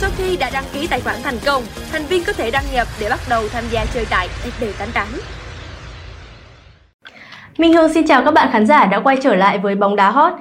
[0.00, 1.62] Sau khi đã đăng ký tài khoản thành công,
[1.92, 5.06] thành viên có thể đăng nhập để bắt đầu tham gia chơi tại SB88.
[7.58, 10.10] Minh Hương xin chào các bạn khán giả đã quay trở lại với bóng đá
[10.10, 10.32] hot.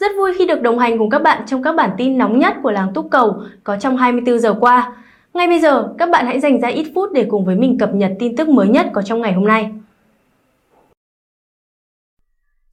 [0.00, 2.54] Rất vui khi được đồng hành cùng các bạn trong các bản tin nóng nhất
[2.62, 4.92] của làng Túc Cầu có trong 24 giờ qua.
[5.34, 7.94] Ngay bây giờ, các bạn hãy dành ra ít phút để cùng với mình cập
[7.94, 9.70] nhật tin tức mới nhất có trong ngày hôm nay.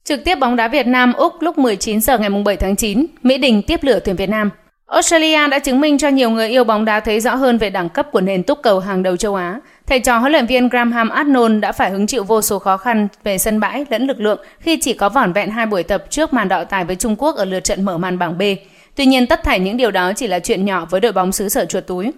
[0.04, 3.38] Trực tiếp bóng đá Việt Nam Úc lúc 19 giờ ngày 7 tháng 9, Mỹ
[3.38, 4.50] Đình tiếp lửa tuyển Việt Nam.
[4.86, 7.88] Australia đã chứng minh cho nhiều người yêu bóng đá thấy rõ hơn về đẳng
[7.88, 9.60] cấp của nền túc cầu hàng đầu châu Á.
[9.86, 13.08] Thầy trò huấn luyện viên Graham Arnold đã phải hứng chịu vô số khó khăn
[13.24, 16.32] về sân bãi lẫn lực lượng khi chỉ có vỏn vẹn hai buổi tập trước
[16.32, 18.42] màn đọ tài với Trung Quốc ở lượt trận mở màn bảng B.
[18.96, 21.48] Tuy nhiên tất thảy những điều đó chỉ là chuyện nhỏ với đội bóng xứ
[21.48, 22.12] sở chuột túi.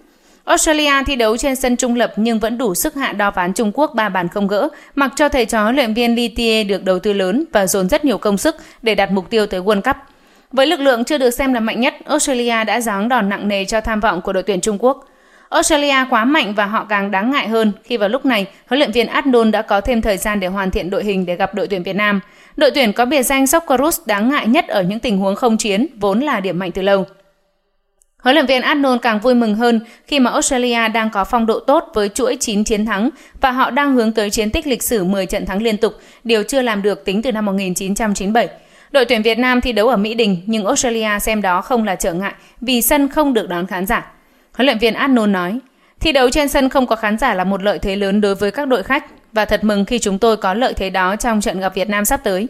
[0.45, 3.71] Australia thi đấu trên sân trung lập nhưng vẫn đủ sức hạ đo ván Trung
[3.73, 6.99] Quốc ba bàn không gỡ, mặc cho thầy trò huấn luyện viên Litier được đầu
[6.99, 9.95] tư lớn và dồn rất nhiều công sức để đặt mục tiêu tới World Cup.
[10.51, 13.65] Với lực lượng chưa được xem là mạnh nhất, Australia đã giáng đòn nặng nề
[13.65, 15.07] cho tham vọng của đội tuyển Trung Quốc.
[15.49, 18.91] Australia quá mạnh và họ càng đáng ngại hơn khi vào lúc này, huấn luyện
[18.91, 21.67] viên Arnold đã có thêm thời gian để hoàn thiện đội hình để gặp đội
[21.67, 22.19] tuyển Việt Nam.
[22.55, 25.87] Đội tuyển có biệt danh Socceroos đáng ngại nhất ở những tình huống không chiến,
[25.99, 27.05] vốn là điểm mạnh từ lâu.
[28.21, 31.59] Huấn luyện viên Arnold càng vui mừng hơn khi mà Australia đang có phong độ
[31.59, 33.09] tốt với chuỗi 9 chiến thắng
[33.41, 35.93] và họ đang hướng tới chiến tích lịch sử 10 trận thắng liên tục,
[36.23, 38.47] điều chưa làm được tính từ năm 1997.
[38.91, 41.95] Đội tuyển Việt Nam thi đấu ở Mỹ Đình nhưng Australia xem đó không là
[41.95, 44.11] trở ngại vì sân không được đón khán giả.
[44.53, 45.59] Huấn luyện viên Arnold nói,
[45.99, 48.51] thi đấu trên sân không có khán giả là một lợi thế lớn đối với
[48.51, 51.59] các đội khách và thật mừng khi chúng tôi có lợi thế đó trong trận
[51.59, 52.47] gặp Việt Nam sắp tới.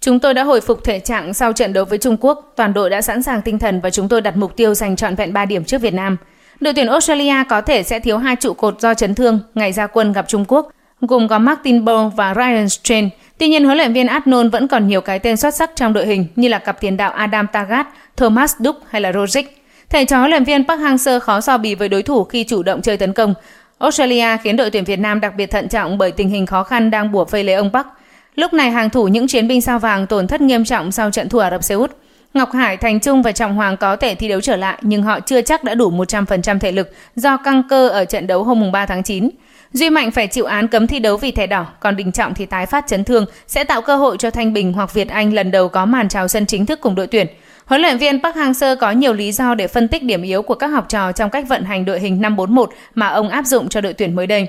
[0.00, 2.90] Chúng tôi đã hồi phục thể trạng sau trận đấu với Trung Quốc, toàn đội
[2.90, 5.44] đã sẵn sàng tinh thần và chúng tôi đặt mục tiêu giành trọn vẹn 3
[5.44, 6.16] điểm trước Việt Nam.
[6.60, 9.86] Đội tuyển Australia có thể sẽ thiếu hai trụ cột do chấn thương ngày ra
[9.86, 10.70] quân gặp Trung Quốc,
[11.06, 13.08] gồm có Martin Bow và Ryan Strain.
[13.38, 16.06] Tuy nhiên, huấn luyện viên Arnold vẫn còn nhiều cái tên xuất sắc trong đội
[16.06, 19.64] hình như là cặp tiền đạo Adam Tagat, Thomas Duck hay là Rodrick.
[19.90, 22.62] Thầy trò huấn luyện viên Park Hang-seo khó so bì với đối thủ khi chủ
[22.62, 23.34] động chơi tấn công.
[23.78, 26.90] Australia khiến đội tuyển Việt Nam đặc biệt thận trọng bởi tình hình khó khăn
[26.90, 27.86] đang bủa vây lấy ông Park.
[28.34, 31.28] Lúc này hàng thủ những chiến binh sao vàng tổn thất nghiêm trọng sau trận
[31.28, 31.90] thua Ả Rập Xê Út.
[32.34, 35.20] Ngọc Hải, Thành Trung và Trọng Hoàng có thể thi đấu trở lại nhưng họ
[35.20, 38.86] chưa chắc đã đủ 100% thể lực do căng cơ ở trận đấu hôm 3
[38.86, 39.30] tháng 9.
[39.74, 42.46] Duy Mạnh phải chịu án cấm thi đấu vì thẻ đỏ, còn Đình Trọng thì
[42.46, 45.50] tái phát chấn thương sẽ tạo cơ hội cho Thanh Bình hoặc Việt Anh lần
[45.50, 47.26] đầu có màn chào sân chính thức cùng đội tuyển.
[47.66, 50.54] Huấn luyện viên Park Hang-seo có nhiều lý do để phân tích điểm yếu của
[50.54, 53.80] các học trò trong cách vận hành đội hình 541 mà ông áp dụng cho
[53.80, 54.48] đội tuyển mới đây.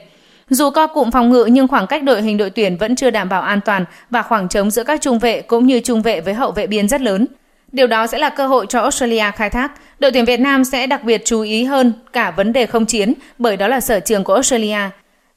[0.49, 3.29] Dù co cụm phòng ngự nhưng khoảng cách đội hình đội tuyển vẫn chưa đảm
[3.29, 6.33] bảo an toàn và khoảng trống giữa các trung vệ cũng như trung vệ với
[6.33, 7.27] hậu vệ biên rất lớn.
[7.71, 9.71] Điều đó sẽ là cơ hội cho Australia khai thác.
[9.99, 13.13] Đội tuyển Việt Nam sẽ đặc biệt chú ý hơn cả vấn đề không chiến
[13.37, 14.79] bởi đó là sở trường của Australia.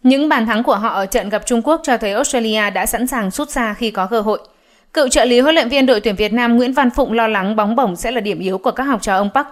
[0.03, 3.07] Những bàn thắng của họ ở trận gặp Trung Quốc cho thấy Australia đã sẵn
[3.07, 4.39] sàng rút ra khi có cơ hội.
[4.93, 7.57] Cựu trợ lý huấn luyện viên đội tuyển Việt Nam Nguyễn Văn Phụng lo lắng
[7.57, 9.47] bóng bổng sẽ là điểm yếu của các học trò ông Park.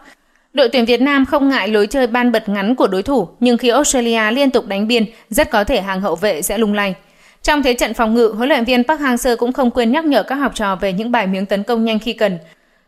[0.52, 3.58] Đội tuyển Việt Nam không ngại lối chơi ban bật ngắn của đối thủ, nhưng
[3.58, 6.94] khi Australia liên tục đánh biên, rất có thể hàng hậu vệ sẽ lung lay.
[7.42, 10.22] Trong thế trận phòng ngự, huấn luyện viên Park Hang-seo cũng không quên nhắc nhở
[10.22, 12.38] các học trò về những bài miếng tấn công nhanh khi cần.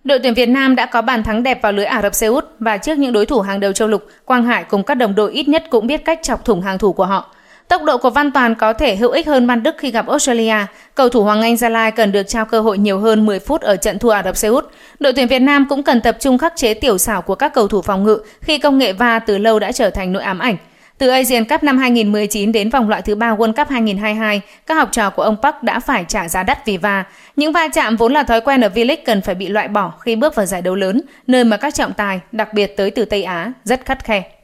[0.04, 2.44] Đội tuyển Việt Nam đã có bàn thắng đẹp vào lưới Ả Rập Xê Út
[2.58, 5.32] và trước những đối thủ hàng đầu châu lục, Quang Hải cùng các đồng đội
[5.32, 7.34] ít nhất cũng biết cách chọc thủng hàng thủ của họ.
[7.68, 10.56] Tốc độ của Văn Toàn có thể hữu ích hơn Văn Đức khi gặp Australia.
[10.94, 13.60] Cầu thủ Hoàng Anh Gia Lai cần được trao cơ hội nhiều hơn 10 phút
[13.60, 14.64] ở trận thua Ả Rập Xê Út.
[15.00, 17.68] Đội tuyển Việt Nam cũng cần tập trung khắc chế tiểu xảo của các cầu
[17.68, 20.56] thủ phòng ngự khi công nghệ va từ lâu đã trở thành nỗi ám ảnh.
[20.98, 24.88] Từ Asian Cup năm 2019 đến vòng loại thứ ba World Cup 2022, các học
[24.92, 27.04] trò của ông Park đã phải trả giá đắt vì va.
[27.36, 30.16] Những va chạm vốn là thói quen ở V-League cần phải bị loại bỏ khi
[30.16, 33.22] bước vào giải đấu lớn, nơi mà các trọng tài, đặc biệt tới từ Tây
[33.22, 34.37] Á, rất khắt khe.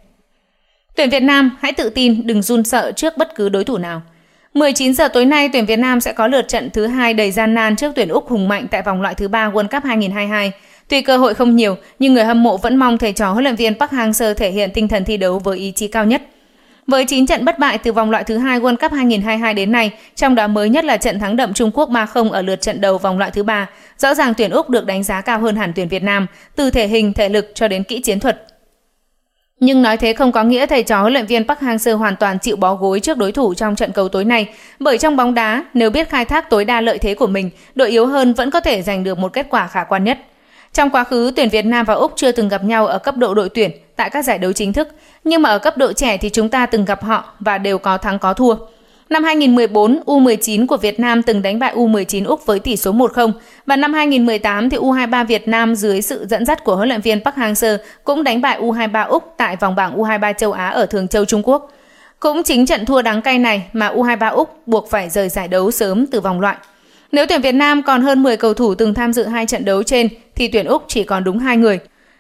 [0.97, 4.03] Tuyển Việt Nam hãy tự tin, đừng run sợ trước bất cứ đối thủ nào.
[4.55, 7.55] 19 giờ tối nay, tuyển Việt Nam sẽ có lượt trận thứ hai đầy gian
[7.55, 10.53] nan trước tuyển Úc hùng mạnh tại vòng loại thứ ba World Cup 2022.
[10.89, 13.57] Tuy cơ hội không nhiều, nhưng người hâm mộ vẫn mong thầy trò huấn luyện
[13.57, 16.23] viên Park Hang-seo thể hiện tinh thần thi đấu với ý chí cao nhất.
[16.87, 19.91] Với 9 trận bất bại từ vòng loại thứ hai World Cup 2022 đến nay,
[20.15, 22.99] trong đó mới nhất là trận thắng đậm Trung Quốc 3-0 ở lượt trận đầu
[22.99, 25.89] vòng loại thứ ba, rõ ràng tuyển Úc được đánh giá cao hơn hẳn tuyển
[25.89, 26.27] Việt Nam,
[26.57, 28.54] từ thể hình, thể lực cho đến kỹ chiến thuật.
[29.65, 32.39] Nhưng nói thế không có nghĩa thầy trò huấn luyện viên Park Hang-seo hoàn toàn
[32.39, 35.65] chịu bó gối trước đối thủ trong trận cầu tối nay, bởi trong bóng đá,
[35.75, 38.61] nếu biết khai thác tối đa lợi thế của mình, đội yếu hơn vẫn có
[38.61, 40.19] thể giành được một kết quả khả quan nhất.
[40.73, 43.35] Trong quá khứ, tuyển Việt Nam và Úc chưa từng gặp nhau ở cấp độ
[43.35, 44.89] đội tuyển tại các giải đấu chính thức,
[45.25, 47.99] nhưng mà ở cấp độ trẻ thì chúng ta từng gặp họ và đều có
[47.99, 48.55] thắng có thua.
[49.11, 53.33] Năm 2014, U19 của Việt Nam từng đánh bại U19 Úc với tỷ số 1-0
[53.67, 57.25] và năm 2018 thì U23 Việt Nam dưới sự dẫn dắt của huấn luyện viên
[57.25, 61.09] Park Hang-seo cũng đánh bại U23 Úc tại vòng bảng U23 châu Á ở Thường
[61.09, 61.73] Châu Trung Quốc.
[62.21, 65.71] Cũng chính trận thua đáng cay này mà U23 Úc buộc phải rời giải đấu
[65.71, 66.57] sớm từ vòng loại.
[67.13, 69.83] Nếu tuyển Việt Nam còn hơn 10 cầu thủ từng tham dự hai trận đấu
[69.83, 71.79] trên thì tuyển Úc chỉ còn đúng hai người.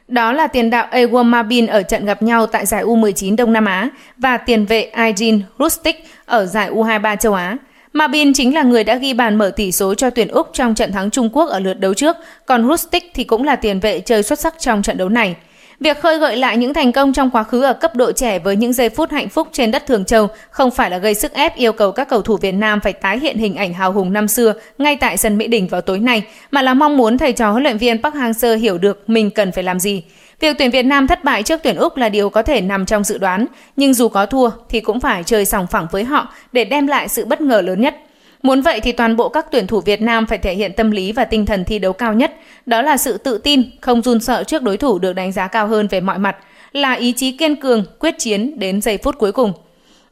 [0.09, 3.65] Đó là tiền đạo Ewan Mabin ở trận gặp nhau tại giải U19 Đông Nam
[3.65, 7.57] Á và tiền vệ Aijin Rustic ở giải U23 châu Á.
[7.93, 10.93] Mabin chính là người đã ghi bàn mở tỷ số cho tuyển Úc trong trận
[10.93, 12.17] thắng Trung Quốc ở lượt đấu trước,
[12.47, 15.37] còn Rustic thì cũng là tiền vệ chơi xuất sắc trong trận đấu này.
[15.81, 18.57] Việc khơi gợi lại những thành công trong quá khứ ở cấp độ trẻ với
[18.57, 21.57] những giây phút hạnh phúc trên đất Thường Châu không phải là gây sức ép
[21.57, 24.29] yêu cầu các cầu thủ Việt Nam phải tái hiện hình ảnh hào hùng năm
[24.29, 27.51] xưa ngay tại sân Mỹ Đình vào tối nay, mà là mong muốn thầy trò
[27.51, 30.03] huấn luyện viên Park Hang-seo hiểu được mình cần phải làm gì.
[30.41, 33.05] Việc tuyển Việt Nam thất bại trước tuyển Úc là điều có thể nằm trong
[33.05, 33.47] dự đoán,
[33.77, 37.09] nhưng dù có thua thì cũng phải chơi sòng phẳng với họ để đem lại
[37.09, 37.97] sự bất ngờ lớn nhất.
[38.45, 41.13] Muốn vậy thì toàn bộ các tuyển thủ Việt Nam phải thể hiện tâm lý
[41.13, 42.35] và tinh thần thi đấu cao nhất,
[42.67, 45.67] đó là sự tự tin, không run sợ trước đối thủ được đánh giá cao
[45.67, 46.37] hơn về mọi mặt,
[46.73, 49.53] là ý chí kiên cường, quyết chiến đến giây phút cuối cùng.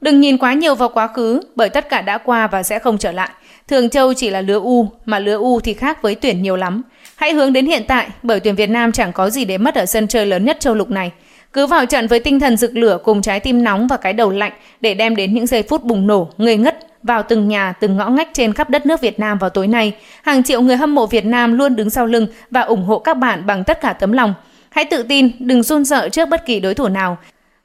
[0.01, 2.99] Đừng nhìn quá nhiều vào quá khứ, bởi tất cả đã qua và sẽ không
[2.99, 3.31] trở lại.
[3.69, 6.83] Thường Châu chỉ là lứa U, mà lứa U thì khác với tuyển nhiều lắm.
[7.17, 9.87] Hãy hướng đến hiện tại, bởi tuyển Việt Nam chẳng có gì để mất ở
[9.87, 11.13] sân chơi lớn nhất châu lục này.
[11.53, 14.31] Cứ vào trận với tinh thần rực lửa cùng trái tim nóng và cái đầu
[14.31, 17.97] lạnh để đem đến những giây phút bùng nổ, ngây ngất vào từng nhà, từng
[17.97, 19.93] ngõ ngách trên khắp đất nước Việt Nam vào tối nay.
[20.23, 23.15] Hàng triệu người hâm mộ Việt Nam luôn đứng sau lưng và ủng hộ các
[23.15, 24.35] bạn bằng tất cả tấm lòng.
[24.71, 27.19] Hãy tự tin, đừng run sợ trước bất kỳ đối thủ nào,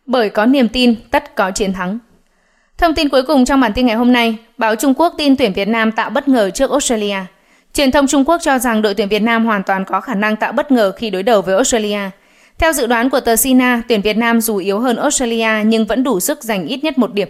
[0.05, 1.99] bởi có niềm tin tất có chiến thắng.
[2.77, 5.53] Thông tin cuối cùng trong bản tin ngày hôm nay, báo Trung Quốc tin tuyển
[5.53, 7.17] Việt Nam tạo bất ngờ trước Australia.
[7.73, 10.35] Truyền thông Trung Quốc cho rằng đội tuyển Việt Nam hoàn toàn có khả năng
[10.35, 11.99] tạo bất ngờ khi đối đầu với Australia.
[12.59, 16.03] Theo dự đoán của tờ Sina, tuyển Việt Nam dù yếu hơn Australia nhưng vẫn
[16.03, 17.27] đủ sức giành ít nhất một điểm.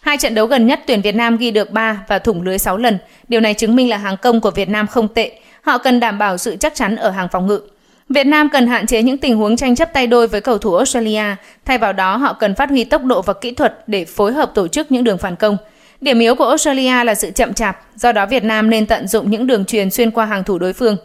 [0.00, 2.76] Hai trận đấu gần nhất tuyển Việt Nam ghi được 3 và thủng lưới 6
[2.76, 2.98] lần.
[3.28, 5.32] Điều này chứng minh là hàng công của Việt Nam không tệ.
[5.62, 7.60] Họ cần đảm bảo sự chắc chắn ở hàng phòng ngự.
[8.08, 10.74] Việt Nam cần hạn chế những tình huống tranh chấp tay đôi với cầu thủ
[10.74, 11.24] Australia.
[11.64, 14.54] Thay vào đó, họ cần phát huy tốc độ và kỹ thuật để phối hợp
[14.54, 15.56] tổ chức những đường phản công.
[16.00, 19.30] Điểm yếu của Australia là sự chậm chạp, do đó Việt Nam nên tận dụng
[19.30, 20.96] những đường truyền xuyên qua hàng thủ đối phương.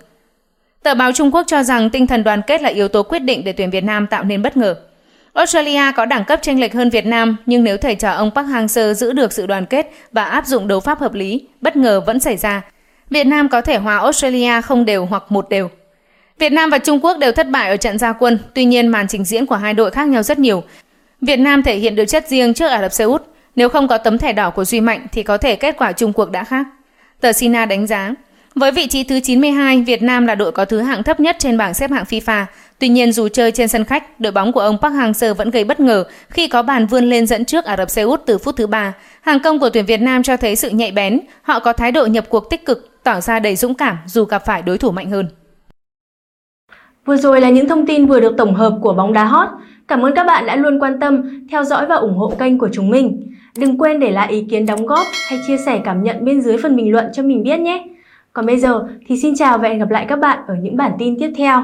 [0.85, 3.43] Tờ báo Trung Quốc cho rằng tinh thần đoàn kết là yếu tố quyết định
[3.43, 4.75] để tuyển Việt Nam tạo nên bất ngờ.
[5.33, 8.47] Australia có đẳng cấp chênh lệch hơn Việt Nam, nhưng nếu thầy trò ông Park
[8.47, 12.01] Hang-seo giữ được sự đoàn kết và áp dụng đấu pháp hợp lý, bất ngờ
[12.01, 12.61] vẫn xảy ra.
[13.09, 15.69] Việt Nam có thể hòa Australia không đều hoặc một đều.
[16.39, 19.07] Việt Nam và Trung Quốc đều thất bại ở trận gia quân, tuy nhiên màn
[19.07, 20.63] trình diễn của hai đội khác nhau rất nhiều.
[21.21, 23.23] Việt Nam thể hiện được chất riêng trước Ả Rập Xê Út,
[23.55, 26.13] nếu không có tấm thẻ đỏ của Duy Mạnh thì có thể kết quả chung
[26.13, 26.65] cuộc đã khác.
[27.21, 28.13] Tờ Sina đánh giá,
[28.55, 31.57] với vị trí thứ 92, Việt Nam là đội có thứ hạng thấp nhất trên
[31.57, 32.45] bảng xếp hạng FIFA.
[32.79, 35.63] Tuy nhiên dù chơi trên sân khách, đội bóng của ông Park Hang-seo vẫn gây
[35.63, 38.55] bất ngờ khi có bàn vươn lên dẫn trước Ả Rập Xê Út từ phút
[38.57, 38.93] thứ 3.
[39.21, 42.05] Hàng công của tuyển Việt Nam cho thấy sự nhạy bén, họ có thái độ
[42.05, 45.11] nhập cuộc tích cực, tỏ ra đầy dũng cảm dù gặp phải đối thủ mạnh
[45.11, 45.27] hơn.
[47.05, 49.49] Vừa rồi là những thông tin vừa được tổng hợp của bóng đá hot.
[49.87, 52.69] Cảm ơn các bạn đã luôn quan tâm, theo dõi và ủng hộ kênh của
[52.73, 53.33] chúng mình.
[53.57, 56.57] Đừng quên để lại ý kiến đóng góp hay chia sẻ cảm nhận bên dưới
[56.63, 57.94] phần bình luận cho mình biết nhé.
[58.35, 60.91] Còn bây giờ thì xin chào và hẹn gặp lại các bạn ở những bản
[60.99, 61.63] tin tiếp theo.